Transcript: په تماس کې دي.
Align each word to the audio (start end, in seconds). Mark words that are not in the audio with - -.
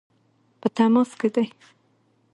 په 0.59 0.67
تماس 0.77 1.09
کې 1.19 1.27
دي. 1.35 1.45